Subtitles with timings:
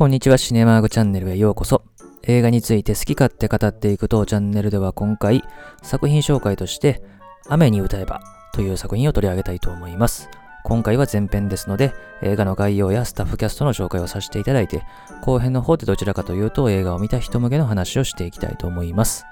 [0.00, 1.82] こんにちは、シネマーグチャンネルへようこそ。
[2.22, 5.44] 映画について好き勝手語っていく当チャンネルでは今回、
[5.82, 7.02] 作品紹介として、
[7.50, 8.22] 雨に歌えば
[8.54, 10.30] という作品を取り上げたいと思います。
[10.64, 14.84] 今回は前編ですので、映画の概要やスタッフキャストの紹介をさせていただいて、
[15.20, 19.26] 後編の方でどちらかというと映画を見た人向けの話をしていきたいと思います。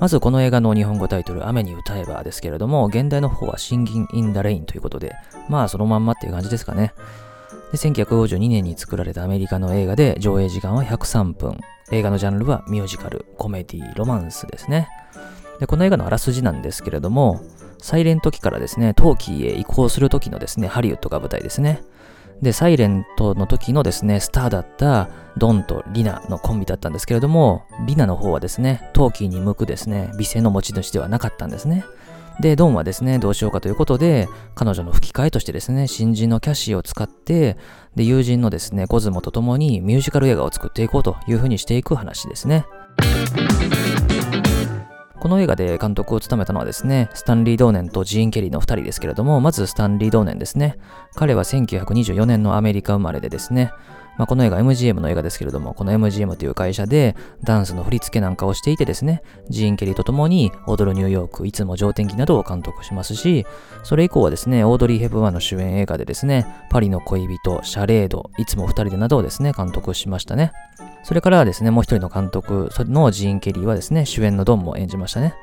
[0.00, 5.14] まずこの映画の日本語タイトル、雨に歌えばですけれども、現代の方は Singing in the Rain ということで、
[5.50, 6.94] まあそのまんまっていう感じですかね。
[7.74, 11.58] で1952年に作られたアメリカの映画で上映時間は103分。
[11.90, 14.88] 映画のジャンルはミュージカル、コメディ、ロマンスですね。
[15.58, 17.40] でこの映画のあらすじなんですけれども、
[17.78, 21.82] サイレント期からですね、陶器へ移行する時のですね、ハリウッドが舞台ですね。
[22.40, 31.84] で、サイレントの時のですね、スターだったドンとリナのコンビだったんですけれども、リナの方はですね、陶器に向くですね、美声の持ち主ではなかったんですね。
[32.40, 37.56] で、ドンはですね、どうしようかということで、彼女の吹き替えとしてですね、新人のキャシーを使って、
[37.94, 42.66] で、友人のですね、コズモと共にミュージカル映画を作っていこうというふうにしていく話ですね。
[45.24, 50.76] この映画で監督を務めたのはですね、スタンリー・ドーネンとジーン・ケリーの2人ですけれども、まずスタンリー・ドーネンですね。
[51.14, 53.72] 彼は1924年のアメリカ生まれでですね、
[54.16, 63.46] まあ、この映画 MGM の映画ですけれども、この MGM という会社でダンスの振り付けなんかをしていてですね、ジーン・ケリーと共に踊るニューヨーク、いつも上天気などを監督しますし、
[63.82, 70.52] それ以降はですね、オードリー・ヘブワンの主演映画でですね、パリの恋人、シャレード、いつも二人でなどをですね、監督しましたね。
[71.02, 75.34] それからですね、もう一人の監督のジーン・ケリーはですね、主演のドンも演じましたね。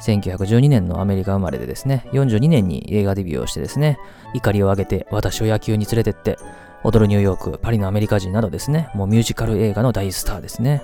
[0.00, 3.98] 1912年のアメリカ生まれでですね、42年に映画デビューをしてですね、
[4.34, 6.38] 怒りを上げて私を野球に連れてって、
[6.82, 10.82] 踊るニューヨーク、パリのアメリカ人などですね、もうミュージカル映画の大スターですね。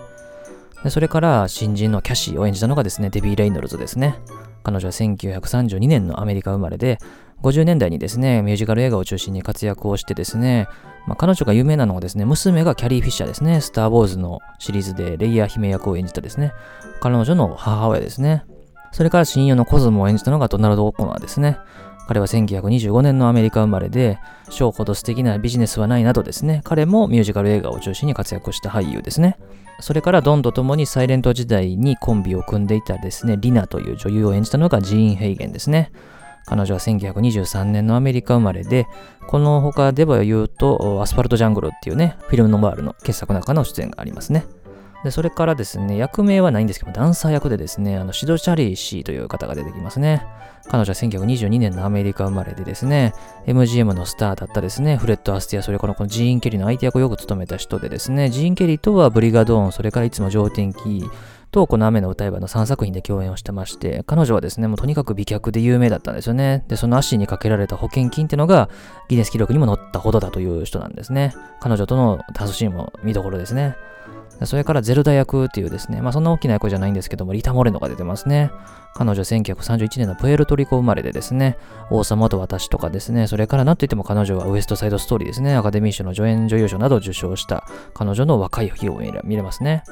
[0.85, 4.19] でそれから新人のキャシーを演じたのがですね、デビー・レイノルズですね。
[4.63, 6.99] 彼女は1932年のアメリカ生まれで、
[7.43, 10.69] 50年代にですね、ミュージカル映画を中心に活躍をしてですね、
[11.07, 16.53] まあ、彼女が有名なのはですね、娘がキャリー・フィッシャーですね、スター・ウォーズのシリーズでレイヤー姫役を演じたですね、
[17.01, 18.45] 彼女の母親ですね。
[18.93, 21.59] それから親友のコズモを演じたのがドナルド・オコナーですね。
[22.07, 24.19] 彼は1925年のアメリカ生まれで、
[24.49, 29.39] ショーほど素敵なビジネスはないなどですね、彼もミュージカル映画を中心に活躍した俳優ですね。
[29.81, 35.91] それからドンと共にサイレント時代にコンビを組んでいたですね、リナという女優を演じたのがジーン・ヘイゲンですね。
[36.47, 38.87] 彼女は1923年のアメリカ生まれで、
[39.27, 44.47] この他では言うと、アスファルト・ジャングルっていうね、フィルムノワールの傑作の中の出演がありますね。
[45.05, 50.27] で、それからですね、役名はないんですけど、ダンサー役でですね、あの、シド・チャリー氏という方が出てきますね。
[50.69, 53.13] 彼女は1922年のアメリカ生まれでですね、
[53.47, 61.05] MGM のスターだったですね、フレッド・アスティア、それからこのジーン・ケリーの相手役をよく務めた人でですね、ジーン・ケリーとはブリガドーン、それからいつも上天気、
[61.57, 66.65] と、この雨に唄えばの3作品で共演をしてまして、彼女はですね、もうとにかく美脚で有名だったんですよね。
[66.69, 68.69] で、その足にかけられた保険金っていうのが、
[69.09, 71.35] ギネス記録にも載ったほどだという人なんですね。
[71.61, 73.77] 彼女とのダンスシーンも見どころですね。
[74.45, 78.51] それからゼルダ役っていうですね、まあそんな大きな役じゃないんですけども、リタ・モレノが出てますね。
[78.95, 81.59] 彼女1931年のプエルトリコ生まれでですね、
[81.91, 89.85] 王様と私とかですね、それからなんといっても彼女はウエストサイドストーリーですね、アカデミー賞の助演女優賞などを受賞した彼女の若い日を見れますね。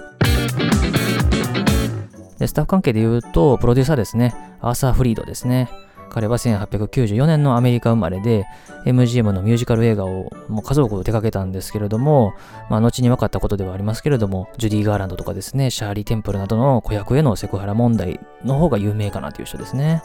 [2.38, 5.70] で、スタッフ関係で言うと、プロデューサーですね、アーサー・フリードですね。
[6.14, 8.47] 彼は1894年のアメリカ生まれで、
[8.86, 12.34] MGM のミュージカル映画をもう数多く手掛けたんですけれども、
[12.70, 20.04] まあ、後に分かったことではありますけれども、ジュディ・ガーランドとかですね、シャーリー・テンプルなどの子役へのセクハラ問題の方が有名かなという人ですね。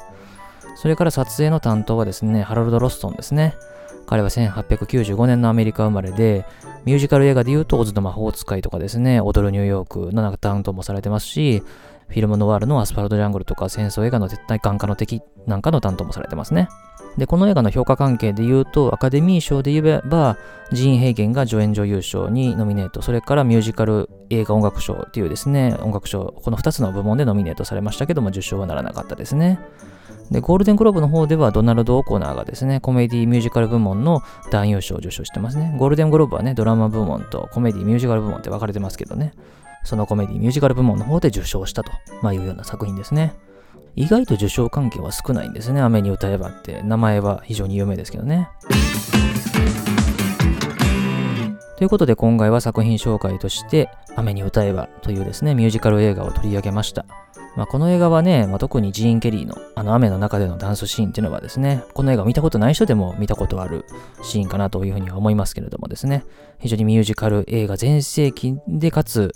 [0.78, 3.54] それから撮影の担当はですね、ハロルド・ロストンですね。
[4.08, 6.44] 彼は1895年のアメリカ生まれで、
[6.86, 11.62] ミュージカル映画で言うと、オズの魔法使いとかですね、踊るニューヨークの担当もされてますし、
[12.10, 16.68] フィルムノワールのアスファルトジャングルとか戦争映画の絶対感化の敵なんかの担当もされてますね。
[17.18, 20.38] で、この映画の評価関係で言うと、アカデミー賞で言えば、
[20.72, 29.60] ジーン・ヘイゲンが助演女優賞にノミネート、それからミュージカル映画音楽賞っていうですね、音楽賞、この2つの部門でノミネートされましたけども、受賞はならなかったですね。
[30.32, 35.76] で、ゴールデングローブの方ではドナルド・オコナーがですね、コメディミュージカル部門の男優賞を受賞してますね。
[35.78, 39.34] ゴールデングローブはね、ドラマ部門とコメディミュージカル部門って分かれてますけどね。
[39.84, 41.92] そのコメディミュージカル部門の方で受賞したと、
[42.22, 43.34] まあ、いうような作品ですね。
[43.96, 45.82] 意外と受賞関係は少ないんですね。
[45.82, 46.82] 雨に歌えばって。
[46.84, 48.50] 名前は非常に有名ですけどね。
[51.78, 57.06] ということで今回は作品紹介として雨に歌えばというですね、ミュージカル映画を取り上げました。
[57.56, 63.86] まあ、この映画はね、まあ、特にジーン・ケリーのあの雨の中でのダンスシーンっていうのはですね、この映画を見たことない人でも見たことある
[64.24, 66.26] シーンかなというふうには思いますけれどもですね、
[66.60, 69.34] 非常にミュージカル映画全盛期でかつ、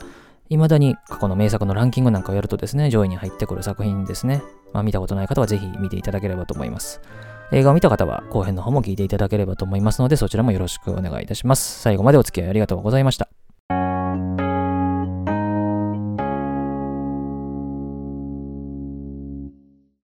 [0.55, 4.41] 未だに過去の名作のランキングなんかをやるとですね、上位に入ってくる作品ですね。
[4.73, 7.01] まあ、見たことない方はぜひ見ていただければと思います。
[7.51, 11.81] 映画を見た方は後編の方も聞いていただければと思いますので、そちらもよろしくお願いいたします。
[11.81, 13.29] 最後までお付き合いありがとうございました。